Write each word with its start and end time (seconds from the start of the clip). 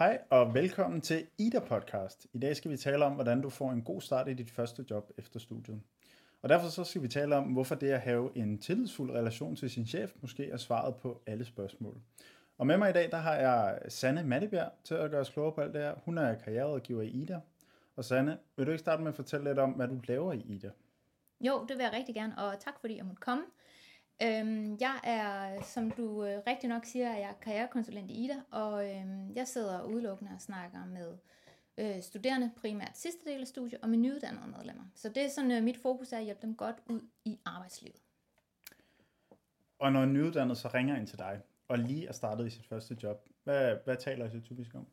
Hej 0.00 0.20
og 0.30 0.54
velkommen 0.54 1.00
til 1.00 1.26
Ida 1.38 1.58
Podcast. 1.58 2.26
I 2.32 2.38
dag 2.38 2.56
skal 2.56 2.70
vi 2.70 2.76
tale 2.76 3.04
om, 3.04 3.12
hvordan 3.12 3.40
du 3.40 3.50
får 3.50 3.70
en 3.70 3.82
god 3.82 4.00
start 4.00 4.28
i 4.28 4.34
dit 4.34 4.50
første 4.50 4.84
job 4.90 5.12
efter 5.18 5.40
studiet. 5.40 5.80
Og 6.42 6.48
derfor 6.48 6.68
så 6.68 6.84
skal 6.84 7.02
vi 7.02 7.08
tale 7.08 7.36
om, 7.36 7.44
hvorfor 7.44 7.74
det 7.74 7.90
at 7.90 8.00
have 8.00 8.36
en 8.36 8.58
tillidsfuld 8.58 9.10
relation 9.10 9.56
til 9.56 9.70
sin 9.70 9.86
chef 9.86 10.12
måske 10.20 10.50
er 10.50 10.56
svaret 10.56 10.96
på 10.96 11.22
alle 11.26 11.44
spørgsmål. 11.44 12.00
Og 12.58 12.66
med 12.66 12.76
mig 12.76 12.90
i 12.90 12.92
dag, 12.92 13.10
der 13.10 13.16
har 13.16 13.34
jeg 13.34 13.78
Sanne 13.88 14.24
Mattebjerg 14.24 14.72
til 14.84 14.94
at 14.94 15.10
gøre 15.10 15.20
os 15.20 15.30
klogere 15.30 15.52
på 15.52 15.60
alt 15.60 15.74
det 15.74 15.82
her. 15.82 15.94
Hun 16.04 16.18
er 16.18 16.34
karriererådgiver 16.34 17.02
i 17.02 17.08
Ida. 17.08 17.40
Og 17.96 18.04
Sanne, 18.04 18.38
vil 18.56 18.66
du 18.66 18.70
ikke 18.70 18.80
starte 18.80 19.02
med 19.02 19.08
at 19.08 19.16
fortælle 19.16 19.50
lidt 19.50 19.58
om, 19.58 19.70
hvad 19.70 19.88
du 19.88 20.00
laver 20.08 20.32
i 20.32 20.40
Ida? 20.40 20.70
Jo, 21.40 21.66
det 21.68 21.76
vil 21.76 21.82
jeg 21.82 21.92
rigtig 21.92 22.14
gerne, 22.14 22.38
og 22.38 22.60
tak 22.60 22.80
fordi 22.80 22.96
jeg 22.96 23.04
måtte 23.04 23.20
komme. 23.20 23.44
Øhm, 24.22 24.76
jeg 24.80 25.00
er, 25.04 25.62
som 25.62 25.90
du 25.90 26.24
øh, 26.24 26.42
rigtig 26.46 26.68
nok 26.68 26.84
siger, 26.84 27.12
jeg 27.12 27.28
er 27.28 27.40
karrierekonsulent 27.42 28.10
i 28.10 28.24
IDA, 28.24 28.36
og 28.50 28.90
øhm, 28.90 29.32
jeg 29.34 29.48
sidder 29.48 29.82
udelukkende 29.82 30.32
og 30.34 30.40
snakker 30.40 30.84
med 30.86 31.18
øh, 31.78 32.02
studerende, 32.02 32.50
primært 32.56 32.98
sidste 32.98 33.30
del 33.30 33.40
af 33.40 33.46
studiet, 33.46 33.80
og 33.80 33.88
med 33.88 33.98
nyuddannede 33.98 34.46
medlemmer. 34.56 34.84
Så 34.94 35.08
det 35.08 35.24
er 35.24 35.28
sådan, 35.28 35.50
øh, 35.50 35.62
mit 35.62 35.78
fokus 35.78 36.12
er 36.12 36.18
at 36.18 36.24
hjælpe 36.24 36.42
dem 36.42 36.54
godt 36.54 36.76
ud 36.86 37.00
i 37.24 37.38
arbejdslivet. 37.44 37.96
Og 39.78 39.92
når 39.92 40.02
en 40.02 40.12
nyuddannet 40.12 40.58
så 40.58 40.68
ringer 40.68 40.96
ind 40.96 41.06
til 41.06 41.18
dig, 41.18 41.40
og 41.68 41.78
lige 41.78 42.06
er 42.06 42.12
startet 42.12 42.46
i 42.46 42.50
sit 42.50 42.66
første 42.66 42.96
job, 43.02 43.28
hvad, 43.44 43.76
hvad 43.84 43.96
taler 43.96 44.26
I 44.26 44.30
så 44.30 44.40
typisk 44.40 44.74
om? 44.74 44.86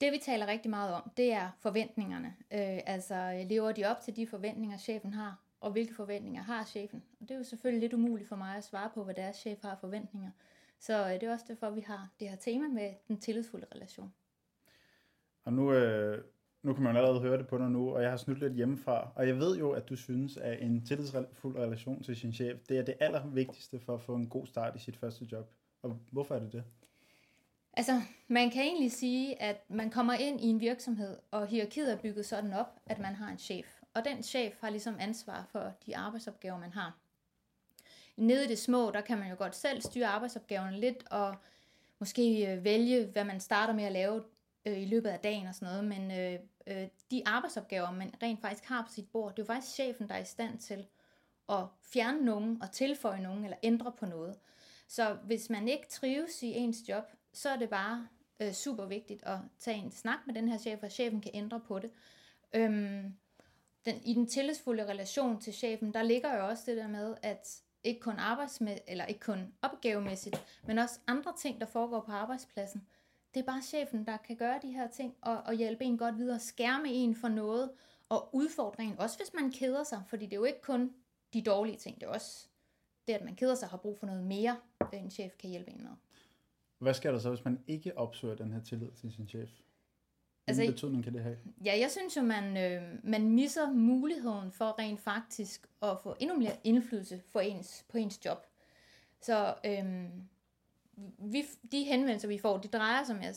Det 0.00 0.12
vi 0.12 0.18
taler 0.18 0.46
rigtig 0.46 0.70
meget 0.70 0.94
om, 0.94 1.10
det 1.16 1.32
er 1.32 1.50
forventningerne. 1.58 2.34
Øh, 2.50 2.80
altså 2.86 3.44
lever 3.48 3.72
de 3.72 3.84
op 3.84 4.00
til 4.00 4.16
de 4.16 4.26
forventninger, 4.26 4.76
chefen 4.76 5.12
har? 5.14 5.43
Og 5.64 5.72
hvilke 5.72 5.94
forventninger 5.94 6.42
har 6.42 6.64
chefen. 6.64 7.02
Og 7.20 7.28
det 7.28 7.34
er 7.34 7.38
jo 7.38 7.44
selvfølgelig 7.44 7.80
lidt 7.80 7.92
umuligt 7.92 8.28
for 8.28 8.36
mig 8.36 8.56
at 8.56 8.64
svare 8.64 8.90
på, 8.94 9.04
hvad 9.04 9.14
deres 9.14 9.36
chef 9.36 9.58
har 9.62 9.76
forventninger. 9.80 10.30
Så 10.78 11.04
øh, 11.04 11.12
det 11.12 11.22
er 11.22 11.32
også 11.32 11.44
derfor, 11.48 11.70
vi 11.70 11.80
har 11.80 12.08
det 12.20 12.28
her 12.28 12.36
tema 12.36 12.68
med 12.68 12.90
den 13.08 13.18
tillidsfulde 13.20 13.66
relation. 13.74 14.12
Og 15.44 15.52
nu, 15.52 15.72
øh, 15.72 16.24
nu 16.62 16.74
kan 16.74 16.82
man 16.82 16.96
allerede 16.96 17.20
høre 17.20 17.38
det 17.38 17.46
på 17.46 17.58
dig 17.58 17.70
nu, 17.70 17.94
og 17.94 18.02
jeg 18.02 18.10
har 18.10 18.16
snydt 18.16 18.38
lidt 18.38 18.52
hjemmefra. 18.52 19.12
Og 19.14 19.28
jeg 19.28 19.38
ved 19.38 19.58
jo, 19.58 19.70
at 19.70 19.88
du 19.88 19.96
synes, 19.96 20.36
at 20.36 20.62
en 20.62 20.86
tillidsfuld 20.86 21.56
relation 21.56 22.02
til 22.02 22.16
sin 22.16 22.32
chef, 22.32 22.60
det 22.68 22.78
er 22.78 22.82
det 22.82 22.94
allervigtigste 23.00 23.80
for 23.80 23.94
at 23.94 24.00
få 24.00 24.14
en 24.14 24.28
god 24.28 24.46
start 24.46 24.76
i 24.76 24.78
sit 24.78 24.96
første 24.96 25.28
job. 25.32 25.50
Og 25.82 25.98
hvorfor 26.10 26.34
er 26.34 26.38
det 26.38 26.52
det? 26.52 26.64
Altså, 27.72 28.00
man 28.28 28.50
kan 28.50 28.62
egentlig 28.62 28.92
sige, 28.92 29.42
at 29.42 29.64
man 29.68 29.90
kommer 29.90 30.14
ind 30.14 30.40
i 30.40 30.46
en 30.46 30.60
virksomhed, 30.60 31.16
og 31.30 31.46
hierarkiet 31.46 31.92
er 31.92 31.98
bygget 32.02 32.26
sådan 32.26 32.52
op, 32.52 32.80
at 32.86 32.98
man 32.98 33.14
har 33.14 33.28
en 33.28 33.38
chef. 33.38 33.83
Og 33.94 34.04
den 34.04 34.22
chef 34.22 34.54
har 34.60 34.70
ligesom 34.70 34.96
ansvar 35.00 35.46
for 35.52 35.72
de 35.86 35.96
arbejdsopgaver, 35.96 36.58
man 36.58 36.72
har. 36.72 36.98
Nede 38.16 38.44
i 38.44 38.48
det 38.48 38.58
små, 38.58 38.90
der 38.90 39.00
kan 39.00 39.18
man 39.18 39.30
jo 39.30 39.36
godt 39.38 39.56
selv 39.56 39.80
styre 39.80 40.06
arbejdsopgaverne 40.06 40.80
lidt, 40.80 41.04
og 41.10 41.36
måske 41.98 42.52
øh, 42.52 42.64
vælge, 42.64 43.06
hvad 43.06 43.24
man 43.24 43.40
starter 43.40 43.74
med 43.74 43.84
at 43.84 43.92
lave 43.92 44.24
øh, 44.64 44.82
i 44.82 44.84
løbet 44.84 45.08
af 45.08 45.18
dagen 45.18 45.46
og 45.46 45.54
sådan 45.54 45.68
noget, 45.68 45.84
men 45.84 46.10
øh, 46.10 46.40
øh, 46.66 46.88
de 47.10 47.22
arbejdsopgaver, 47.26 47.90
man 47.90 48.14
rent 48.22 48.40
faktisk 48.40 48.64
har 48.64 48.82
på 48.82 48.92
sit 48.92 49.08
bord, 49.12 49.30
det 49.30 49.38
er 49.38 49.42
jo 49.42 49.54
faktisk 49.54 49.74
chefen, 49.74 50.08
der 50.08 50.14
er 50.14 50.22
i 50.22 50.24
stand 50.24 50.58
til 50.58 50.86
at 51.48 51.66
fjerne 51.82 52.24
nogen 52.24 52.62
og 52.62 52.72
tilføje 52.72 53.22
nogen 53.22 53.44
eller 53.44 53.56
ændre 53.62 53.92
på 53.92 54.06
noget. 54.06 54.38
Så 54.88 55.14
hvis 55.14 55.50
man 55.50 55.68
ikke 55.68 55.88
trives 55.88 56.42
i 56.42 56.52
ens 56.52 56.88
job, 56.88 57.04
så 57.32 57.50
er 57.50 57.56
det 57.56 57.70
bare 57.70 58.08
øh, 58.40 58.52
super 58.52 58.86
vigtigt 58.86 59.22
at 59.22 59.38
tage 59.58 59.76
en 59.76 59.90
snak 59.90 60.18
med 60.26 60.34
den 60.34 60.48
her 60.48 60.58
chef, 60.58 60.82
og 60.82 60.90
chefen 60.90 61.20
kan 61.20 61.30
ændre 61.34 61.60
på 61.60 61.78
det. 61.78 61.90
Øhm, 62.52 63.14
den, 63.86 64.00
i 64.04 64.14
den 64.14 64.26
tillidsfulde 64.26 64.86
relation 64.86 65.40
til 65.40 65.52
chefen, 65.52 65.94
der 65.94 66.02
ligger 66.02 66.36
jo 66.36 66.46
også 66.46 66.62
det 66.66 66.76
der 66.76 66.88
med, 66.88 67.16
at 67.22 67.62
ikke 67.84 68.00
kun 68.00 68.14
arbejdsmæ- 68.14 68.84
eller 68.86 69.04
ikke 69.04 69.20
kun 69.20 69.54
opgavemæssigt, 69.62 70.44
men 70.66 70.78
også 70.78 71.00
andre 71.06 71.32
ting, 71.38 71.60
der 71.60 71.66
foregår 71.66 72.00
på 72.00 72.12
arbejdspladsen. 72.12 72.86
Det 73.34 73.40
er 73.40 73.44
bare 73.44 73.62
chefen, 73.62 74.06
der 74.06 74.16
kan 74.16 74.36
gøre 74.36 74.58
de 74.62 74.72
her 74.72 74.88
ting 74.88 75.14
og, 75.20 75.42
og 75.46 75.54
hjælpe 75.54 75.84
en 75.84 75.98
godt 75.98 76.18
videre, 76.18 76.38
skærme 76.40 76.88
en 76.88 77.14
for 77.14 77.28
noget 77.28 77.70
og 78.08 78.34
udfordringen, 78.34 78.98
også 78.98 79.18
hvis 79.18 79.34
man 79.34 79.52
keder 79.52 79.84
sig, 79.84 80.02
fordi 80.08 80.24
det 80.24 80.32
er 80.32 80.36
jo 80.36 80.44
ikke 80.44 80.60
kun 80.62 80.92
de 81.32 81.42
dårlige 81.42 81.76
ting, 81.76 82.00
det 82.00 82.06
er 82.06 82.10
også 82.10 82.48
det, 83.08 83.14
at 83.14 83.24
man 83.24 83.36
keder 83.36 83.54
sig 83.54 83.68
har 83.68 83.76
brug 83.76 83.98
for 83.98 84.06
noget 84.06 84.24
mere, 84.24 84.56
en 84.92 85.10
chef 85.10 85.32
kan 85.36 85.50
hjælpe 85.50 85.70
en 85.70 85.82
med. 85.82 85.90
Hvad 86.78 86.94
sker 86.94 87.12
der 87.12 87.18
så, 87.18 87.28
hvis 87.28 87.44
man 87.44 87.64
ikke 87.66 87.98
opsøger 87.98 88.34
den 88.34 88.52
her 88.52 88.60
tillid 88.60 88.90
til 88.90 89.12
sin 89.12 89.28
chef? 89.28 89.50
Hvilken 90.44 90.62
altså, 90.62 90.72
betydning 90.72 91.04
kan 91.04 91.14
det 91.14 91.22
have? 91.22 91.36
Ja, 91.64 91.78
jeg 91.80 91.90
synes 91.90 92.16
jo, 92.16 92.22
man, 92.22 92.56
øh, 92.56 92.82
man 93.02 93.28
misser 93.28 93.72
muligheden 93.72 94.52
for 94.52 94.78
rent 94.78 95.00
faktisk 95.00 95.66
at 95.82 95.96
få 96.02 96.16
endnu 96.20 96.36
mere 96.36 96.56
indflydelse 96.64 97.22
for 97.32 97.40
ens, 97.40 97.84
på 97.88 97.98
ens 97.98 98.24
job. 98.24 98.46
Så 99.20 99.54
øh, 99.64 100.04
vi, 101.18 101.44
de 101.72 101.84
henvendelser, 101.84 102.28
vi 102.28 102.38
får, 102.38 102.58
de 102.58 102.68
drejer, 102.68 103.04
som 103.04 103.22
jeg 103.22 103.34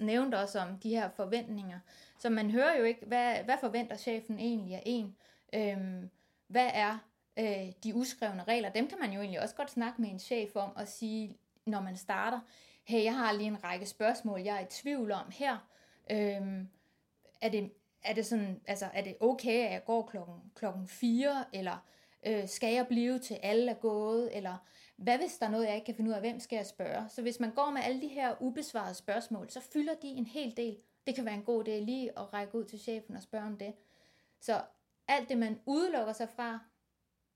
nævnte 0.00 0.38
også 0.38 0.58
om, 0.58 0.78
de 0.78 0.88
her 0.88 1.10
forventninger. 1.10 1.78
Så 2.18 2.30
man 2.30 2.50
hører 2.50 2.78
jo 2.78 2.84
ikke, 2.84 3.06
hvad, 3.06 3.36
hvad 3.44 3.56
forventer 3.60 3.96
chefen 3.96 4.38
egentlig 4.38 4.74
af 4.74 4.82
en? 4.86 5.16
Øh, 5.54 6.08
hvad 6.46 6.70
er 6.74 6.98
øh, 7.38 7.72
de 7.84 7.94
uskrevne 7.94 8.44
regler? 8.44 8.70
Dem 8.70 8.88
kan 8.88 8.98
man 9.00 9.12
jo 9.12 9.20
egentlig 9.20 9.42
også 9.42 9.54
godt 9.54 9.70
snakke 9.70 10.02
med 10.02 10.10
en 10.10 10.18
chef 10.18 10.56
om 10.56 10.76
og 10.76 10.88
sige, 10.88 11.36
når 11.66 11.80
man 11.80 11.96
starter, 11.96 12.40
hey, 12.84 13.04
jeg 13.04 13.16
har 13.16 13.32
lige 13.32 13.46
en 13.46 13.64
række 13.64 13.86
spørgsmål, 13.86 14.40
jeg 14.40 14.56
er 14.56 14.60
i 14.60 14.70
tvivl 14.70 15.12
om 15.12 15.30
her. 15.30 15.68
Øhm, 16.10 16.68
er, 17.40 17.48
det, 17.48 17.72
er 18.04 18.14
det 18.14 18.26
sådan, 18.26 18.60
altså 18.66 18.86
er 18.92 19.02
det 19.02 19.16
okay, 19.20 19.64
at 19.64 19.72
jeg 19.72 19.84
går 19.84 20.06
klokken, 20.06 20.52
klokken 20.54 20.88
4, 20.88 21.44
eller 21.52 21.86
øh, 22.26 22.48
skal 22.48 22.74
jeg 22.74 22.86
blive 22.86 23.18
til 23.18 23.34
alle 23.34 23.70
er 23.70 23.74
gået, 23.74 24.36
eller 24.36 24.56
hvad 24.96 25.18
hvis 25.18 25.38
der 25.38 25.46
er 25.46 25.50
noget, 25.50 25.66
jeg 25.66 25.74
ikke 25.74 25.84
kan 25.84 25.94
finde 25.94 26.10
ud 26.10 26.14
af, 26.14 26.20
hvem 26.20 26.40
skal 26.40 26.56
jeg 26.56 26.66
spørge? 26.66 27.08
Så 27.08 27.22
hvis 27.22 27.40
man 27.40 27.50
går 27.50 27.70
med 27.70 27.80
alle 27.84 28.00
de 28.00 28.08
her 28.08 28.42
ubesvarede 28.42 28.94
spørgsmål, 28.94 29.50
så 29.50 29.60
fylder 29.60 29.94
de 29.94 30.08
en 30.08 30.26
hel 30.26 30.56
del. 30.56 30.76
Det 31.06 31.14
kan 31.14 31.24
være 31.24 31.34
en 31.34 31.42
god 31.42 31.68
idé 31.68 31.70
lige 31.70 32.18
at 32.18 32.32
række 32.32 32.54
ud 32.54 32.64
til 32.64 32.78
chefen 32.80 33.16
og 33.16 33.22
spørge 33.22 33.46
om 33.46 33.56
det. 33.56 33.74
Så 34.40 34.62
alt 35.08 35.28
det, 35.28 35.38
man 35.38 35.60
udelukker 35.66 36.12
sig 36.12 36.28
fra, 36.28 36.58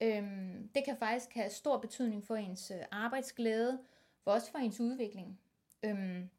øhm, 0.00 0.68
det 0.74 0.84
kan 0.84 0.96
faktisk 0.96 1.34
have 1.34 1.50
stor 1.50 1.78
betydning 1.78 2.26
for 2.26 2.36
ens 2.36 2.70
øh, 2.70 2.82
arbejdsglæde, 2.90 3.78
for 4.24 4.30
også 4.30 4.50
for 4.50 4.58
ens 4.58 4.80
udvikling. 4.80 5.40
Øhm, 5.82 6.30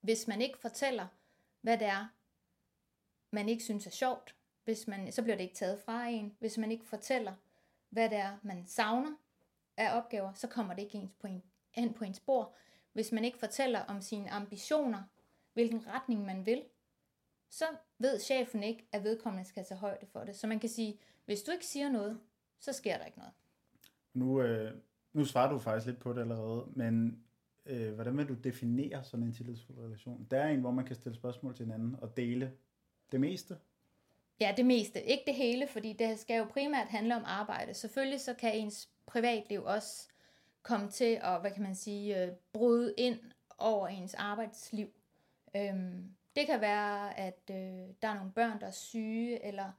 hvis 0.00 0.28
man 0.28 0.40
ikke 0.40 0.58
fortæller, 0.58 1.06
hvad 1.68 1.78
det 1.78 1.86
er, 1.86 2.06
man 3.30 3.48
ikke 3.48 3.64
synes 3.64 3.86
er 3.86 3.90
sjovt, 3.90 4.34
hvis 4.64 4.88
man, 4.88 5.12
så 5.12 5.22
bliver 5.22 5.36
det 5.36 5.44
ikke 5.44 5.54
taget 5.54 5.80
fra 5.80 6.06
en. 6.06 6.36
Hvis 6.38 6.58
man 6.58 6.72
ikke 6.72 6.84
fortæller, 6.86 7.34
hvad 7.90 8.10
det 8.10 8.18
er, 8.18 8.38
man 8.42 8.66
savner 8.66 9.16
af 9.76 9.96
opgaver, 9.96 10.32
så 10.32 10.46
kommer 10.46 10.74
det 10.74 10.82
ikke 10.82 10.98
ens 10.98 11.12
på 11.20 11.26
en, 11.26 11.42
hen 11.70 11.94
på 11.94 12.04
ens 12.04 12.20
bord. 12.20 12.54
Hvis 12.92 13.12
man 13.12 13.24
ikke 13.24 13.38
fortæller 13.38 13.80
om 13.80 14.00
sine 14.00 14.30
ambitioner, 14.30 15.02
hvilken 15.52 15.86
retning 15.86 16.24
man 16.24 16.46
vil, 16.46 16.64
så 17.50 17.64
ved 17.98 18.20
chefen 18.20 18.62
ikke, 18.62 18.88
at 18.92 19.04
vedkommende 19.04 19.48
skal 19.48 19.64
tage 19.64 19.78
højde 19.78 20.06
for 20.06 20.24
det. 20.24 20.36
Så 20.36 20.46
man 20.46 20.60
kan 20.60 20.68
sige, 20.68 21.00
hvis 21.24 21.42
du 21.42 21.50
ikke 21.50 21.66
siger 21.66 21.88
noget, 21.88 22.20
så 22.58 22.72
sker 22.72 22.98
der 22.98 23.04
ikke 23.04 23.18
noget. 23.18 23.34
Nu, 24.14 24.42
øh, 24.42 24.74
nu 25.12 25.24
svarer 25.24 25.52
du 25.52 25.58
faktisk 25.58 25.86
lidt 25.86 26.00
på 26.00 26.12
det 26.12 26.20
allerede, 26.20 26.66
men 26.76 27.24
øh, 27.68 27.94
hvordan 27.94 28.18
vil 28.18 28.28
du 28.28 28.34
definere 28.34 29.04
sådan 29.04 29.26
en 29.26 29.32
tillidsfuld 29.32 29.78
relation? 29.78 30.26
Der 30.30 30.38
er 30.38 30.48
en, 30.48 30.60
hvor 30.60 30.70
man 30.70 30.84
kan 30.84 30.96
stille 30.96 31.16
spørgsmål 31.16 31.56
til 31.56 31.64
hinanden 31.64 31.96
og 32.00 32.16
dele 32.16 32.52
det 33.12 33.20
meste. 33.20 33.56
Ja, 34.40 34.54
det 34.56 34.66
meste. 34.66 35.02
Ikke 35.02 35.22
det 35.26 35.34
hele, 35.34 35.66
fordi 35.66 35.92
det 35.92 36.18
skal 36.18 36.38
jo 36.38 36.44
primært 36.44 36.88
handle 36.88 37.16
om 37.16 37.22
arbejde. 37.24 37.74
Selvfølgelig 37.74 38.20
så 38.20 38.34
kan 38.34 38.54
ens 38.54 38.88
privatliv 39.06 39.64
også 39.64 40.08
komme 40.62 40.90
til 40.90 41.18
at, 41.22 41.40
hvad 41.40 41.50
kan 41.50 41.62
man 41.62 41.74
sige, 41.74 42.24
øh, 42.24 42.32
bryde 42.52 42.94
ind 42.98 43.18
over 43.58 43.88
ens 43.88 44.14
arbejdsliv. 44.14 44.88
Øhm, 45.56 46.14
det 46.36 46.46
kan 46.46 46.60
være, 46.60 47.18
at 47.18 47.50
øh, 47.50 47.56
der 48.02 48.08
er 48.08 48.14
nogle 48.14 48.32
børn, 48.32 48.60
der 48.60 48.66
er 48.66 48.70
syge, 48.70 49.44
eller, 49.44 49.72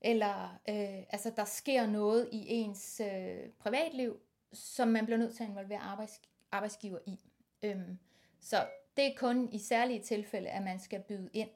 eller 0.00 0.60
øh, 0.68 1.02
altså, 1.10 1.32
der 1.36 1.44
sker 1.44 1.86
noget 1.86 2.28
i 2.32 2.48
ens 2.48 3.00
øh, 3.00 3.48
privatliv, 3.58 4.20
som 4.52 4.88
man 4.88 5.04
bliver 5.04 5.18
nødt 5.18 5.34
til 5.34 5.42
at 5.42 5.48
involvere 5.48 5.78
arbejds, 5.78 6.20
arbejdsgiver 6.52 6.98
i. 7.06 7.18
Øhm, 7.62 7.98
så 8.40 8.66
det 8.96 9.06
er 9.06 9.16
kun 9.16 9.48
i 9.52 9.58
særlige 9.58 10.02
tilfælde, 10.02 10.48
at 10.48 10.62
man 10.62 10.80
skal 10.80 11.00
byde 11.00 11.30
ind 11.32 11.50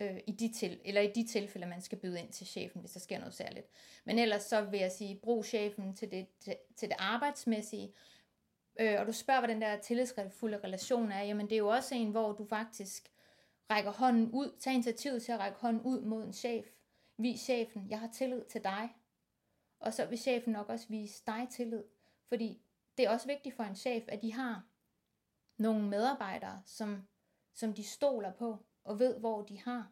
øh, 0.00 0.20
i 0.26 0.32
de 0.32 0.52
til, 0.52 0.80
eller 0.84 1.00
i 1.00 1.12
de 1.14 1.26
tilfælde, 1.26 1.66
man 1.66 1.80
skal 1.80 1.98
byde 1.98 2.20
ind 2.20 2.32
til 2.32 2.46
chefen, 2.46 2.80
hvis 2.80 2.92
der 2.92 3.00
sker 3.00 3.18
noget 3.18 3.34
særligt. 3.34 3.66
Men 4.04 4.18
ellers 4.18 4.42
så 4.42 4.62
vil 4.62 4.80
jeg 4.80 4.92
sige, 4.92 5.20
brug 5.22 5.44
chefen 5.44 5.94
til 5.94 6.10
det, 6.10 6.26
til, 6.40 6.56
til 6.76 6.88
det 6.88 6.96
arbejdsmæssige, 6.98 7.92
øh, 8.80 9.00
og 9.00 9.06
du 9.06 9.12
spørger, 9.12 9.40
hvad 9.40 9.48
den 9.48 9.60
der 9.60 9.78
tillidsfulde 9.78 10.60
relation 10.64 11.12
er, 11.12 11.22
jamen 11.22 11.46
det 11.46 11.52
er 11.52 11.58
jo 11.58 11.68
også 11.68 11.94
en, 11.94 12.10
hvor 12.10 12.32
du 12.32 12.44
faktisk 12.44 13.08
rækker 13.70 13.92
hånden 13.92 14.30
ud, 14.30 14.56
tager 14.60 14.74
initiativet 14.74 15.22
til 15.22 15.32
at 15.32 15.38
række 15.38 15.58
hånden 15.58 15.82
ud 15.82 16.00
mod 16.00 16.24
en 16.24 16.32
chef. 16.32 16.66
Vis 17.18 17.40
chefen, 17.40 17.86
jeg 17.90 18.00
har 18.00 18.10
tillid 18.14 18.44
til 18.44 18.64
dig. 18.64 18.88
Og 19.80 19.94
så 19.94 20.06
vil 20.06 20.18
chefen 20.18 20.52
nok 20.52 20.68
også 20.68 20.86
vise 20.88 21.22
dig 21.26 21.48
tillid. 21.50 21.82
Fordi 22.28 22.60
det 22.96 23.04
er 23.04 23.10
også 23.10 23.26
vigtigt 23.26 23.56
for 23.56 23.62
en 23.62 23.76
chef, 23.76 24.04
at 24.08 24.22
de 24.22 24.32
har 24.32 24.62
nogle 25.56 25.88
medarbejdere, 25.88 26.62
som, 26.66 27.02
som 27.54 27.72
de 27.72 27.84
stoler 27.84 28.32
på 28.32 28.58
og 28.84 28.98
ved, 28.98 29.18
hvor 29.18 29.42
de 29.42 29.60
har. 29.60 29.90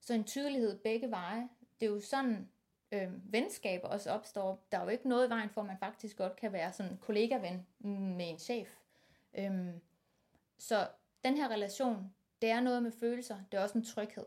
Så 0.00 0.14
en 0.14 0.24
tydelighed 0.24 0.78
begge 0.78 1.10
veje. 1.10 1.48
Det 1.80 1.86
er 1.86 1.90
jo 1.90 2.00
sådan, 2.00 2.48
øh, 2.92 3.32
venskaber 3.32 3.88
også 3.88 4.10
opstår. 4.10 4.66
Der 4.72 4.78
er 4.78 4.82
jo 4.82 4.88
ikke 4.88 5.08
noget 5.08 5.26
i 5.26 5.30
vejen 5.30 5.50
for, 5.50 5.60
at 5.60 5.66
man 5.66 5.78
faktisk 5.78 6.16
godt 6.16 6.36
kan 6.36 6.52
være 6.52 6.72
sådan 6.72 6.96
kollegaven 6.96 7.66
med 8.16 8.30
en 8.30 8.38
chef. 8.38 8.68
Øh, 9.34 9.68
så 10.58 10.88
den 11.24 11.36
her 11.36 11.48
relation, 11.48 12.14
det 12.42 12.50
er 12.50 12.60
noget 12.60 12.82
med 12.82 12.92
følelser, 12.92 13.36
det 13.52 13.58
er 13.58 13.62
også 13.62 13.78
en 13.78 13.84
tryghed. 13.84 14.26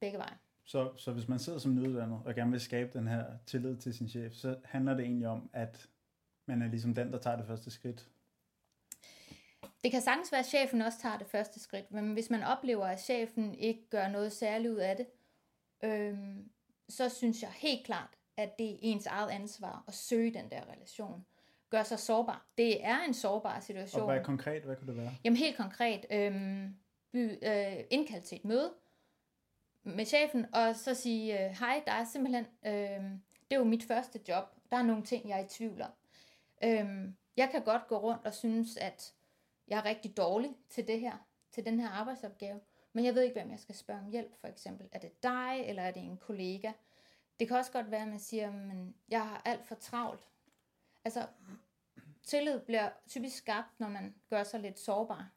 Begge 0.00 0.18
veje. 0.18 0.38
Så, 0.64 0.92
så 0.96 1.12
hvis 1.12 1.28
man 1.28 1.38
sidder 1.38 1.58
som 1.58 1.74
nyuddannet 1.74 2.20
og 2.24 2.34
gerne 2.34 2.50
vil 2.50 2.60
skabe 2.60 2.98
den 2.98 3.08
her 3.08 3.24
tillid 3.46 3.76
til 3.76 3.94
sin 3.94 4.08
chef, 4.08 4.32
så 4.32 4.56
handler 4.64 4.94
det 4.94 5.04
egentlig 5.04 5.28
om, 5.28 5.50
at 5.52 5.88
man 6.46 6.62
er 6.62 6.68
ligesom 6.68 6.94
den, 6.94 7.12
der 7.12 7.18
tager 7.18 7.36
det 7.36 7.46
første 7.46 7.70
skridt? 7.70 8.08
Det 9.84 9.90
kan 9.90 10.00
sagtens 10.00 10.32
være, 10.32 10.38
at 10.38 10.46
chefen 10.46 10.82
også 10.82 10.98
tager 10.98 11.18
det 11.18 11.26
første 11.26 11.60
skridt, 11.60 11.90
men 11.90 12.12
hvis 12.12 12.30
man 12.30 12.42
oplever, 12.42 12.86
at 12.86 13.00
chefen 13.00 13.54
ikke 13.54 13.90
gør 13.90 14.08
noget 14.08 14.32
særligt 14.32 14.72
ud 14.72 14.78
af 14.78 14.96
det, 14.96 15.06
øhm, 15.84 16.50
så 16.88 17.08
synes 17.08 17.42
jeg 17.42 17.50
helt 17.50 17.86
klart, 17.86 18.18
at 18.36 18.58
det 18.58 18.70
er 18.70 18.78
ens 18.80 19.06
eget 19.06 19.30
ansvar 19.30 19.84
at 19.88 19.94
søge 19.94 20.34
den 20.34 20.50
der 20.50 20.60
relation. 20.72 21.26
Gør 21.70 21.82
sig 21.82 21.98
sårbar. 21.98 22.46
Det 22.58 22.84
er 22.84 22.98
en 23.08 23.14
sårbar 23.14 23.60
situation. 23.60 24.02
Og 24.02 24.12
hvad 24.12 24.24
konkret? 24.24 24.62
Hvad 24.62 24.76
kunne 24.76 24.86
det 24.86 24.96
være? 24.96 25.10
Jamen 25.24 25.36
helt 25.36 25.56
konkret. 25.56 26.06
Øhm, 26.10 26.76
øh, 27.14 27.84
indkaldt 27.90 28.24
til 28.24 28.36
et 28.36 28.44
møde 28.44 28.72
med 29.82 30.04
chefen, 30.04 30.46
og 30.54 30.76
så 30.76 30.94
sige, 30.94 31.44
øh, 31.44 31.50
hej, 31.50 31.82
der 31.86 31.92
er 31.92 32.04
simpelthen, 32.04 32.46
øh, 32.66 32.72
det 33.50 33.56
er 33.56 33.58
jo 33.58 33.64
mit 33.64 33.84
første 33.84 34.20
job, 34.28 34.44
der 34.70 34.76
er 34.76 34.82
nogle 34.82 35.02
ting, 35.02 35.28
jeg 35.28 35.40
er 35.40 35.44
i 35.44 35.48
tvivl 35.48 35.82
om. 35.82 35.90
Øhm, 36.64 37.16
jeg 37.36 37.50
kan 37.50 37.62
godt 37.62 37.86
gå 37.88 37.98
rundt 37.98 38.26
og 38.26 38.34
synes, 38.34 38.76
at 38.76 39.14
jeg 39.68 39.78
er 39.78 39.84
rigtig 39.84 40.16
dårlig 40.16 40.56
til 40.68 40.88
det 40.88 41.00
her, 41.00 41.26
til 41.50 41.64
den 41.64 41.80
her 41.80 41.88
arbejdsopgave, 41.88 42.60
men 42.92 43.04
jeg 43.04 43.14
ved 43.14 43.22
ikke, 43.22 43.40
hvem 43.40 43.50
jeg 43.50 43.58
skal 43.58 43.74
spørge 43.74 44.00
om 44.00 44.10
hjælp, 44.10 44.40
for 44.40 44.48
eksempel. 44.48 44.88
Er 44.92 44.98
det 44.98 45.22
dig, 45.22 45.64
eller 45.64 45.82
er 45.82 45.90
det 45.90 46.02
en 46.02 46.16
kollega? 46.16 46.72
Det 47.40 47.48
kan 47.48 47.56
også 47.56 47.72
godt 47.72 47.90
være, 47.90 48.02
at 48.02 48.08
man 48.08 48.18
siger, 48.18 48.52
men 48.52 48.94
jeg 49.08 49.28
har 49.28 49.42
alt 49.44 49.66
for 49.66 49.74
travlt. 49.74 50.28
Altså, 51.04 51.26
tillid 52.22 52.60
bliver 52.60 52.90
typisk 53.08 53.36
skabt, 53.36 53.80
når 53.80 53.88
man 53.88 54.14
gør 54.30 54.42
sig 54.42 54.60
lidt 54.60 54.78
sårbar 54.78 55.30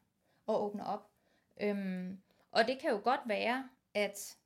og 0.46 0.64
åbner 0.64 0.84
op. 0.84 1.10
Øhm, 1.60 2.20
og 2.50 2.66
det 2.66 2.78
kan 2.78 2.90
jo 2.90 3.00
godt 3.04 3.20
være, 3.26 3.68
at, 3.94 4.36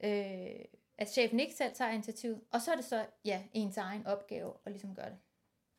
øh, 0.00 0.64
at 0.98 1.10
chefen 1.10 1.40
ikke 1.40 1.54
selv 1.54 1.74
tager 1.74 1.90
initiativet, 1.90 2.40
og 2.50 2.60
så 2.60 2.72
er 2.72 2.76
det 2.76 2.84
så 2.84 3.06
ja, 3.24 3.42
ens 3.52 3.76
egen 3.76 4.06
opgave 4.06 4.52
at 4.64 4.72
ligesom 4.72 4.94
gøre 4.94 5.10
det. 5.10 5.18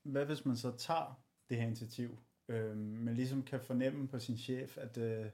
Hvad 0.03 0.25
hvis 0.25 0.45
man 0.45 0.57
så 0.57 0.71
tager 0.77 1.23
det 1.49 1.57
her 1.57 1.67
initiativ, 1.67 2.19
øh, 2.47 2.77
men 2.77 3.15
ligesom 3.15 3.43
kan 3.43 3.61
fornemme 3.61 4.07
på 4.07 4.19
sin 4.19 4.37
chef, 4.37 4.77
at 4.77 4.97
øh, 4.97 5.25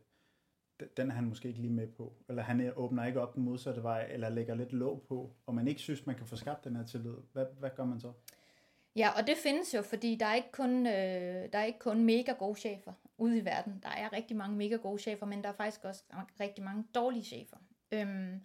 den 0.98 1.12
er 1.12 1.16
han 1.16 1.26
måske 1.26 1.48
ikke 1.48 1.62
lige 1.62 1.74
med 1.74 1.88
på, 1.88 2.14
eller 2.30 2.44
han 2.44 2.62
øh, 2.62 2.72
åbner 2.76 3.06
ikke 3.06 3.22
op 3.22 3.36
den 3.36 3.44
modsatte 3.44 3.84
vej, 3.84 4.08
eller 4.10 4.30
lægger 4.30 4.56
lidt 4.56 4.74
låg 4.74 5.06
på, 5.08 5.36
og 5.46 5.56
man 5.56 5.68
ikke 5.68 5.82
synes, 5.82 6.06
man 6.06 6.16
kan 6.16 6.26
få 6.26 6.36
skabt 6.36 6.64
den 6.64 6.76
her 6.76 6.86
tillid, 6.86 7.16
hvad, 7.34 7.46
hvad 7.60 7.70
gør 7.76 7.86
man 7.86 8.00
så? 8.00 8.14
Ja, 8.96 9.10
og 9.18 9.28
det 9.28 9.38
findes 9.38 9.74
jo, 9.74 9.82
fordi 9.82 10.16
der 10.16 10.26
er 10.26 10.36
ikke 10.36 10.52
kun, 10.52 10.88
øh, 10.88 11.52
der 11.54 11.60
er 11.60 11.64
ikke 11.64 11.80
kun 11.80 12.04
mega 12.04 12.32
gode 12.32 12.60
chefer 12.60 12.94
ude 13.18 13.38
i 13.38 13.46
verden. 13.46 13.80
Der 13.84 13.90
er 13.90 14.14
rigtig 14.14 14.38
mange 14.38 14.58
mega 14.58 14.76
gode 14.76 15.02
chefer, 15.02 15.26
men 15.26 15.44
der 15.44 15.50
er 15.50 15.54
faktisk 15.54 15.84
også 15.86 16.04
rigtig 16.40 16.64
mange 16.64 16.84
dårlige 16.96 17.24
chefer. 17.24 17.58
Øhm, 17.92 18.42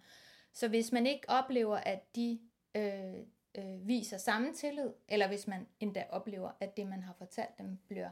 så 0.53 0.67
hvis 0.67 0.91
man 0.91 1.07
ikke 1.07 1.29
oplever, 1.29 1.75
at 1.75 2.15
de 2.15 2.39
øh, 2.77 3.25
øh, 3.57 3.87
viser 3.87 4.17
samme 4.17 4.53
tillid, 4.53 4.89
eller 5.07 5.27
hvis 5.27 5.47
man 5.47 5.67
endda 5.79 6.05
oplever, 6.09 6.51
at 6.59 6.77
det, 6.77 6.87
man 6.87 7.03
har 7.03 7.13
fortalt 7.13 7.57
dem, 7.57 7.77
bliver 7.87 8.09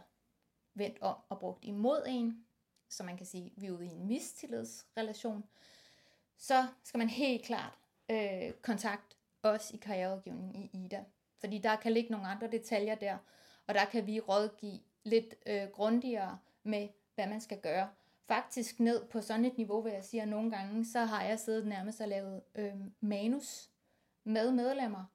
vendt 0.74 1.01
om 1.01 1.16
og 1.30 1.40
brugt 1.40 1.66
imod 1.66 2.06
en, 2.07 2.45
så 2.90 3.04
man 3.04 3.18
kan 3.18 3.25
sige, 3.25 3.45
at 3.45 3.62
vi 3.62 3.68
er 3.68 3.72
ude 3.72 3.86
i 3.86 3.90
en 3.90 4.07
mistillidsrelation, 4.07 5.44
så 6.38 6.68
skal 6.84 6.98
man 6.98 7.10
helt 7.10 7.45
klart 7.45 7.74
øh, 8.12 8.51
kontakt 8.62 9.18
os 9.44 9.72
i 9.72 9.78
karriererådgivningen 9.78 10.56
i 10.56 10.86
IDA. 10.86 11.04
Fordi 11.40 11.57
der 11.57 11.75
kan 11.75 11.92
ligge 11.92 12.12
nogle 12.12 12.28
andre 12.28 12.51
detaljer 12.51 12.96
der, 12.96 13.18
og 13.68 13.74
der 13.74 13.86
kan 13.86 14.07
vi 14.07 14.19
rådgive 14.19 14.80
lidt 15.04 15.36
øh, 15.46 15.68
grundigere 15.68 16.39
med, 16.63 16.88
hvad 17.16 17.28
man 17.28 17.42
skal 17.42 17.60
gøre. 17.60 17.89
Faktisk 18.28 18.80
ned 18.80 19.06
på 19.06 19.22
sådan 19.22 19.46
et 19.46 19.57
niveau, 19.57 19.81
vil 19.81 19.94
jeg 19.94 20.04
sige, 20.04 20.22
at 20.22 20.28
nogle 20.28 20.51
gange, 20.51 20.86
så 20.86 21.00
har 21.00 21.24
jeg 21.24 21.39
siddet 21.39 21.68
nærmest 21.68 22.01
og 22.01 22.07
lavet 22.07 22.42
øh, 22.56 22.74
manus 23.01 23.69
med 24.24 24.51
medlemmer, 24.51 25.06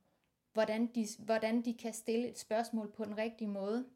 hvordan 0.52 0.86
de, 0.86 1.06
hvordan 1.18 1.62
de 1.62 1.74
kan 1.74 1.92
stille 1.92 2.28
et 2.28 2.38
spørgsmål 2.38 2.92
på 2.92 3.04
den 3.04 3.18
rigtige 3.18 3.48
måde 3.48 3.86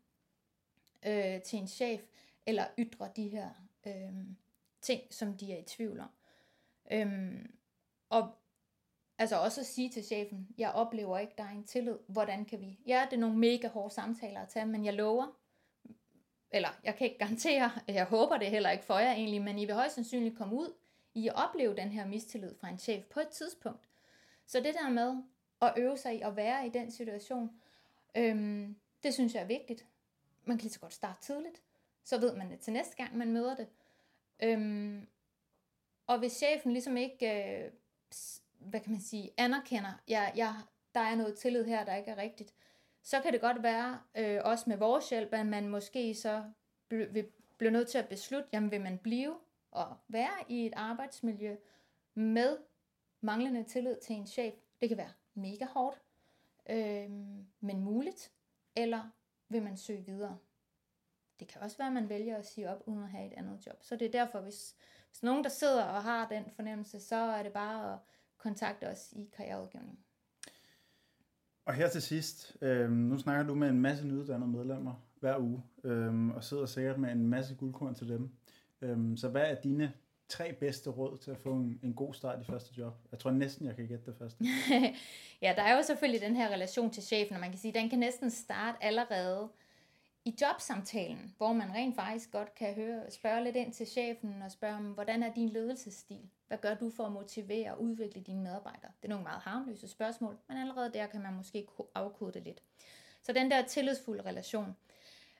øh, 1.06 1.42
til 1.42 1.58
en 1.58 1.68
chef, 1.68 2.00
eller 2.46 2.64
ytre 2.78 3.10
de 3.16 3.28
her 3.28 3.50
øh, 3.86 4.12
ting, 4.80 5.02
som 5.10 5.36
de 5.36 5.52
er 5.52 5.58
i 5.58 5.62
tvivl 5.62 6.00
om. 6.00 6.10
Øh, 6.90 7.44
og 8.08 8.34
altså 9.18 9.36
også 9.36 9.60
at 9.60 9.66
sige 9.66 9.90
til 9.90 10.04
chefen, 10.04 10.48
jeg 10.58 10.70
oplever 10.70 11.18
ikke, 11.18 11.34
der 11.38 11.44
er 11.44 11.50
en 11.50 11.64
tillid, 11.64 11.98
hvordan 12.06 12.44
kan 12.44 12.60
vi? 12.60 12.78
Ja, 12.86 13.06
det 13.10 13.16
er 13.16 13.20
nogle 13.20 13.38
mega 13.38 13.68
hårde 13.68 13.94
samtaler 13.94 14.40
at 14.40 14.48
tage, 14.48 14.66
men 14.66 14.84
jeg 14.84 14.94
lover, 14.94 15.26
eller 16.50 16.68
jeg 16.84 16.96
kan 16.96 17.06
ikke 17.06 17.18
garantere, 17.18 17.70
jeg 17.88 18.04
håber 18.04 18.36
det 18.36 18.50
heller 18.50 18.70
ikke 18.70 18.84
for 18.84 18.98
jer 18.98 19.12
egentlig, 19.12 19.42
men 19.42 19.58
I 19.58 19.64
vil 19.64 19.74
højst 19.74 19.94
sandsynligt 19.94 20.36
komme 20.36 20.54
ud 20.54 20.74
i 21.14 21.28
at 21.28 21.34
opleve 21.34 21.76
den 21.76 21.88
her 21.88 22.06
mistillid 22.06 22.54
fra 22.54 22.68
en 22.68 22.78
chef 22.78 23.04
på 23.04 23.20
et 23.20 23.28
tidspunkt. 23.28 23.88
Så 24.46 24.60
det 24.60 24.74
der 24.74 24.90
med 24.90 25.22
at 25.62 25.74
øve 25.76 25.96
sig 25.96 26.16
i 26.16 26.20
at 26.20 26.36
være 26.36 26.66
i 26.66 26.70
den 26.70 26.90
situation, 26.90 27.50
øhm, 28.16 28.76
det 29.02 29.14
synes 29.14 29.34
jeg 29.34 29.42
er 29.42 29.46
vigtigt. 29.46 29.86
Man 30.44 30.58
kan 30.58 30.62
lige 30.62 30.72
så 30.72 30.80
godt 30.80 30.94
starte 30.94 31.22
tidligt, 31.22 31.62
så 32.04 32.20
ved 32.20 32.36
man 32.36 32.50
det 32.50 32.60
til 32.60 32.72
næste 32.72 32.96
gang, 32.96 33.16
man 33.16 33.32
møder 33.32 33.56
det. 33.56 33.68
Øhm, 34.42 35.06
og 36.06 36.18
hvis 36.18 36.32
chefen 36.32 36.72
ligesom 36.72 36.96
ikke, 36.96 37.26
øh, 37.64 37.70
hvad 38.58 38.80
kan 38.80 38.92
man 38.92 39.00
sige, 39.00 39.30
anerkender, 39.36 39.92
ja, 40.08 40.30
ja, 40.36 40.54
der 40.94 41.00
er 41.00 41.14
noget 41.14 41.38
tillid 41.38 41.64
her, 41.64 41.84
der 41.84 41.94
ikke 41.94 42.10
er 42.10 42.16
rigtigt, 42.16 42.54
så 43.02 43.20
kan 43.20 43.32
det 43.32 43.40
godt 43.40 43.62
være, 43.62 44.00
øh, 44.14 44.40
også 44.44 44.64
med 44.66 44.76
vores 44.76 45.10
hjælp, 45.10 45.34
at 45.34 45.46
man 45.46 45.68
måske 45.68 46.14
så 46.14 46.44
bl- 46.94 47.12
vil 47.12 47.28
blive 47.58 47.70
nødt 47.70 47.88
til 47.88 47.98
at 47.98 48.08
beslutte, 48.08 48.48
jamen 48.52 48.70
vil 48.70 48.80
man 48.80 48.98
blive 48.98 49.38
og 49.70 49.96
være 50.08 50.44
i 50.48 50.66
et 50.66 50.72
arbejdsmiljø 50.76 51.56
med 52.14 52.58
manglende 53.20 53.64
tillid 53.64 53.96
til 53.96 54.16
en 54.16 54.26
chef. 54.26 54.54
Det 54.80 54.88
kan 54.88 54.98
være 54.98 55.12
mega 55.34 55.64
hårdt, 55.64 56.02
øh, 56.70 57.10
men 57.60 57.80
muligt, 57.80 58.32
eller 58.76 59.10
vil 59.48 59.62
man 59.62 59.76
søge 59.76 60.04
videre. 60.06 60.38
Det 61.40 61.48
kan 61.48 61.60
også 61.60 61.78
være, 61.78 61.88
at 61.88 61.94
man 61.94 62.08
vælger 62.08 62.36
at 62.36 62.46
sige 62.46 62.70
op, 62.70 62.82
uden 62.86 63.02
at 63.02 63.08
have 63.08 63.26
et 63.26 63.32
andet 63.32 63.66
job. 63.66 63.82
Så 63.82 63.96
det 63.96 64.06
er 64.06 64.10
derfor, 64.10 64.40
hvis, 64.40 64.76
hvis 65.10 65.22
nogen, 65.22 65.44
der 65.44 65.50
sidder 65.50 65.84
og 65.84 66.02
har 66.02 66.28
den 66.28 66.44
fornemmelse, 66.50 67.00
så 67.00 67.16
er 67.16 67.42
det 67.42 67.52
bare 67.52 67.92
at 67.92 67.98
kontakte 68.38 68.88
os 68.88 69.12
i 69.12 69.30
karriereudgivningen. 69.36 69.98
Og 71.64 71.74
her 71.74 71.88
til 71.88 72.02
sidst, 72.02 72.56
øh, 72.60 72.90
nu 72.90 73.18
snakker 73.18 73.46
du 73.46 73.54
med 73.54 73.68
en 73.68 73.80
masse 73.80 74.06
nyuddannede 74.06 74.50
medlemmer 74.50 74.94
hver 75.20 75.38
uge, 75.38 75.62
øh, 75.84 76.28
og 76.28 76.44
sidder 76.44 76.66
sikkert 76.66 76.98
med 76.98 77.12
en 77.12 77.28
masse 77.28 77.54
guldkorn 77.54 77.94
til 77.94 78.08
dem. 78.08 78.30
Øh, 78.80 79.18
så 79.18 79.28
hvad 79.28 79.42
er 79.42 79.60
dine 79.60 79.92
tre 80.32 80.52
bedste 80.52 80.90
råd 80.90 81.18
til 81.18 81.30
at 81.30 81.38
få 81.38 81.52
en, 81.52 81.80
en 81.82 81.94
god 81.94 82.14
start 82.14 82.40
i 82.40 82.44
første 82.44 82.74
job? 82.78 82.94
Jeg 83.10 83.18
tror 83.18 83.30
næsten, 83.30 83.66
jeg 83.66 83.76
kan 83.76 83.86
gætte 83.86 84.06
det 84.06 84.16
første. 84.18 84.44
ja, 85.42 85.52
der 85.56 85.62
er 85.62 85.76
jo 85.76 85.82
selvfølgelig 85.82 86.20
den 86.20 86.36
her 86.36 86.48
relation 86.48 86.90
til 86.90 87.02
chefen, 87.02 87.34
og 87.34 87.40
man 87.40 87.50
kan 87.50 87.58
sige, 87.58 87.74
den 87.74 87.90
kan 87.90 87.98
næsten 87.98 88.30
starte 88.30 88.78
allerede 88.84 89.48
i 90.24 90.34
jobsamtalen, 90.40 91.34
hvor 91.36 91.52
man 91.52 91.72
rent 91.74 91.96
faktisk 91.96 92.30
godt 92.30 92.54
kan 92.54 92.74
høre, 92.74 93.10
spørge 93.10 93.44
lidt 93.44 93.56
ind 93.56 93.72
til 93.72 93.86
chefen 93.86 94.42
og 94.42 94.50
spørge, 94.52 94.74
om, 94.74 94.92
hvordan 94.92 95.22
er 95.22 95.34
din 95.34 95.48
ledelsesstil? 95.48 96.30
Hvad 96.48 96.58
gør 96.58 96.74
du 96.74 96.90
for 96.90 97.04
at 97.04 97.12
motivere 97.12 97.74
og 97.74 97.82
udvikle 97.82 98.22
dine 98.22 98.42
medarbejdere? 98.42 98.90
Det 99.02 99.04
er 99.04 99.08
nogle 99.08 99.24
meget 99.24 99.40
harmløse 99.40 99.88
spørgsmål, 99.88 100.38
men 100.48 100.58
allerede 100.58 100.92
der 100.92 101.06
kan 101.06 101.22
man 101.22 101.34
måske 101.34 101.66
afkode 101.94 102.32
det 102.32 102.42
lidt. 102.42 102.62
Så 103.22 103.32
den 103.32 103.50
der 103.50 103.62
tillidsfulde 103.62 104.22
relation. 104.22 104.76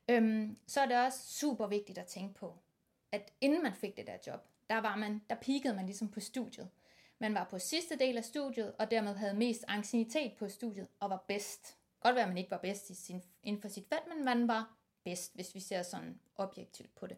Øhm, 0.09 0.57
så 0.66 0.81
er 0.81 0.87
det 0.87 0.97
også 0.97 1.19
super 1.38 1.66
vigtigt 1.66 1.99
at 1.99 2.07
tænke 2.07 2.35
på, 2.35 2.55
at 3.12 3.33
inden 3.40 3.62
man 3.62 3.75
fik 3.75 3.97
det 3.97 4.07
der 4.07 4.16
job, 4.26 4.40
der 4.71 4.81
var 4.81 4.97
man, 4.97 5.23
der 5.31 5.37
peakede 5.37 5.75
man 5.75 5.87
ligesom 5.87 6.09
på 6.09 6.21
studiet. 6.21 6.71
Man 7.19 7.35
var 7.35 7.45
på 7.45 7.59
sidste 7.59 7.99
del 7.99 8.16
af 8.16 8.25
studiet, 8.25 8.73
og 8.78 8.90
dermed 8.90 9.14
havde 9.14 9.35
mest 9.35 9.64
ancienitet 9.69 10.33
på 10.38 10.49
studiet, 10.49 10.88
og 11.00 11.11
var 11.11 11.25
bedst. 11.28 11.76
Godt 12.00 12.14
være, 12.14 12.23
at 12.23 12.28
man 12.28 12.38
ikke 12.38 12.50
var 12.50 12.59
bedst 12.59 12.90
i 12.90 12.95
sin, 12.95 13.23
inden 13.42 13.62
for 13.62 13.69
sit 13.69 13.88
felt, 13.88 14.16
men 14.16 14.25
man 14.25 14.49
var 14.49 14.76
bedst, 15.04 15.35
hvis 15.35 15.54
vi 15.54 15.61
ser 15.61 15.83
sådan 15.83 16.21
objektivt 16.37 16.95
på 16.95 17.07
det. 17.07 17.16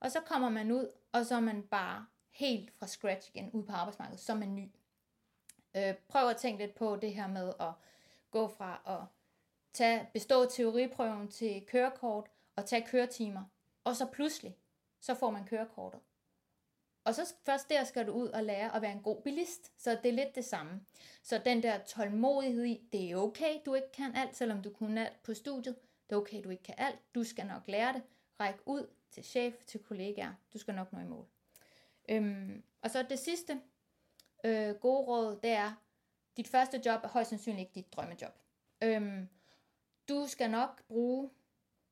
Og 0.00 0.10
så 0.10 0.20
kommer 0.20 0.48
man 0.48 0.70
ud, 0.70 0.90
og 1.12 1.26
så 1.26 1.34
er 1.34 1.40
man 1.40 1.62
bare 1.62 2.06
helt 2.30 2.72
fra 2.78 2.86
scratch 2.86 3.30
igen 3.34 3.50
ud 3.50 3.62
på 3.62 3.72
arbejdsmarkedet, 3.72 4.20
som 4.20 4.42
en 4.42 4.54
ny. 4.54 4.70
Øh, 5.76 5.94
prøv 6.08 6.28
at 6.28 6.36
tænke 6.36 6.64
lidt 6.64 6.74
på 6.74 6.96
det 6.96 7.14
her 7.14 7.26
med 7.26 7.52
at 7.60 7.72
gå 8.30 8.48
fra 8.48 8.80
at 8.86 9.00
tage, 9.72 10.08
bestå 10.12 10.44
teoriprøven 10.44 11.28
til 11.28 11.66
kørekort 11.66 12.26
og 12.56 12.66
tage 12.66 12.86
køretimer, 12.86 13.44
og 13.84 13.96
så 13.96 14.06
pludselig, 14.06 14.56
så 15.00 15.14
får 15.14 15.30
man 15.30 15.44
kørekortet. 15.44 16.00
Og 17.06 17.14
så 17.14 17.34
først 17.44 17.70
der 17.70 17.84
skal 17.84 18.06
du 18.06 18.12
ud 18.12 18.28
og 18.28 18.44
lære 18.44 18.76
at 18.76 18.82
være 18.82 18.92
en 18.92 19.02
god 19.02 19.22
bilist. 19.22 19.72
Så 19.82 19.98
det 20.02 20.08
er 20.08 20.12
lidt 20.12 20.34
det 20.34 20.44
samme. 20.44 20.80
Så 21.22 21.40
den 21.44 21.62
der 21.62 21.78
tålmodighed 21.78 22.64
i, 22.64 22.88
det 22.92 23.10
er 23.10 23.16
okay, 23.16 23.58
du 23.66 23.74
ikke 23.74 23.92
kan 23.92 24.16
alt, 24.16 24.36
selvom 24.36 24.62
du 24.62 24.70
kunne 24.70 25.06
alt 25.06 25.22
på 25.22 25.34
studiet. 25.34 25.76
Det 26.08 26.14
er 26.14 26.20
okay, 26.20 26.44
du 26.44 26.50
ikke 26.50 26.62
kan 26.62 26.74
alt. 26.78 26.98
Du 27.14 27.24
skal 27.24 27.46
nok 27.46 27.62
lære 27.66 27.92
det. 27.92 28.02
Ræk 28.40 28.54
ud 28.66 28.86
til 29.10 29.24
chef, 29.24 29.64
til 29.66 29.80
kollegaer. 29.80 30.32
Du 30.52 30.58
skal 30.58 30.74
nok 30.74 30.92
nå 30.92 30.98
i 30.98 31.04
mål. 31.04 31.26
Øhm, 32.08 32.62
og 32.82 32.90
så 32.90 33.02
det 33.02 33.18
sidste 33.18 33.60
øh, 34.44 34.74
gode 34.74 35.06
råd, 35.06 35.38
det 35.42 35.50
er, 35.50 35.72
dit 36.36 36.48
første 36.48 36.82
job 36.86 37.04
er 37.04 37.08
højst 37.08 37.30
sandsynligt 37.30 37.60
ikke 37.60 37.74
dit 37.74 37.92
drømmejob. 37.92 38.38
Øhm, 38.82 39.28
du 40.08 40.26
skal 40.26 40.50
nok 40.50 40.82
bruge, 40.88 41.30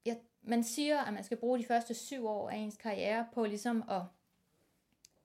ja, 0.06 0.16
man 0.42 0.64
siger, 0.64 1.00
at 1.00 1.14
man 1.14 1.24
skal 1.24 1.36
bruge 1.36 1.58
de 1.58 1.64
første 1.64 1.94
syv 1.94 2.26
år 2.26 2.50
af 2.50 2.56
ens 2.56 2.76
karriere 2.76 3.28
på 3.32 3.44
ligesom 3.44 3.84
at 3.90 4.02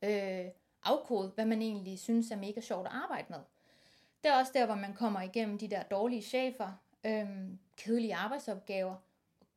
øh, 0.03 0.45
afkode, 0.83 1.31
hvad 1.35 1.45
man 1.45 1.61
egentlig 1.61 1.99
synes 1.99 2.31
er 2.31 2.35
mega 2.35 2.61
sjovt 2.61 2.87
at 2.87 2.93
arbejde 2.93 3.27
med. 3.29 3.39
Det 4.23 4.31
er 4.31 4.39
også 4.39 4.51
der, 4.55 4.65
hvor 4.65 4.75
man 4.75 4.93
kommer 4.93 5.21
igennem 5.21 5.57
de 5.57 5.67
der 5.67 5.83
dårlige 5.83 6.21
chefer, 6.21 6.71
øh, 7.05 7.27
kedelige 7.77 8.15
arbejdsopgaver, 8.15 8.95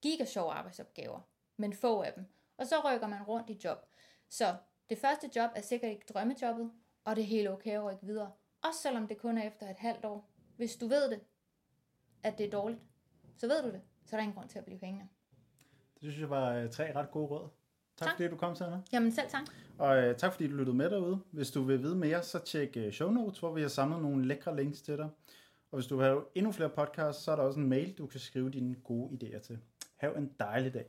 giga 0.03 0.25
sjove 0.25 0.53
arbejdsopgaver, 0.53 1.21
men 1.57 1.73
få 1.73 2.03
af 2.03 2.13
dem. 2.13 2.27
Og 2.57 2.67
så 2.67 2.75
rykker 2.85 3.07
man 3.07 3.23
rundt 3.23 3.51
i 3.51 3.61
job. 3.65 3.87
Så 4.29 4.57
det 4.89 4.99
første 4.99 5.31
job 5.37 5.51
er 5.57 5.61
sikkert 5.61 5.91
ikke 5.91 6.07
drømmejobbet, 6.15 6.73
og 7.05 7.17
det 7.17 7.23
er 7.23 7.27
helt 7.27 7.49
okay 7.49 7.71
at 7.71 7.85
rykke 7.85 8.07
videre. 8.07 8.33
Også 8.65 8.81
selvom 8.81 9.09
det 9.09 9.19
kun 9.19 9.39
er 9.39 9.47
efter 9.47 9.71
et 9.71 9.77
halvt 9.77 10.05
år. 10.05 10.31
Hvis 10.57 10.77
du 10.77 10.89
ved 10.89 11.11
det, 11.11 11.21
at 12.23 12.39
det 12.39 12.47
er 12.47 12.51
dårligt, 12.51 12.81
så 13.37 13.47
ved 13.47 13.63
du 13.63 13.71
det. 13.71 13.83
Så 14.05 14.17
er 14.17 14.19
der 14.19 14.23
ingen 14.23 14.35
grund 14.35 14.49
til 14.49 14.59
at 14.59 14.65
blive 14.65 14.79
hængende. 14.79 15.09
Det 15.95 16.01
synes 16.01 16.21
jeg 16.21 16.31
var 16.31 16.53
øh, 16.53 16.71
tre 16.71 16.97
ret 16.97 17.11
gode 17.11 17.27
råd. 17.27 17.49
Tak, 18.03 18.11
Tak. 18.11 18.17
fordi 18.17 18.29
du 18.29 18.37
kom, 18.37 18.55
Sanna. 18.57 18.81
Jamen 18.93 19.13
selv 19.13 19.29
tak. 19.31 19.43
Og 19.79 19.97
øh, 20.03 20.17
tak 20.17 20.33
fordi 20.33 20.49
du 20.49 20.55
lyttede 20.57 20.77
med 20.77 20.91
derude. 20.91 21.19
Hvis 21.31 21.51
du 21.51 21.63
vil 21.63 21.83
vide 21.83 21.97
mere, 21.97 22.23
så 22.23 22.39
tjek 22.39 22.77
øh, 22.77 22.93
show 22.93 23.11
notes, 23.11 23.39
hvor 23.39 23.53
vi 23.55 23.61
har 23.61 23.69
samlet 23.69 24.03
nogle 24.03 24.27
lækre 24.29 24.57
links 24.57 24.83
til 24.83 24.97
dig. 24.97 25.09
Og 25.71 25.79
hvis 25.79 25.87
du 25.87 25.97
vil 25.97 26.07
have 26.07 26.23
endnu 26.35 26.53
flere 26.53 26.69
podcasts, 26.69 27.25
så 27.25 27.33
er 27.33 27.37
der 27.37 27.43
også 27.43 27.61
en 27.61 27.69
mail, 27.69 27.93
du 27.99 28.07
kan 28.07 28.21
skrive 28.21 28.51
dine 28.51 28.75
gode 28.85 29.11
idéer 29.23 29.39
til. 29.47 29.59
Hav 29.97 30.15
en 30.17 30.31
dejlig 30.41 30.75
dag. 30.75 30.87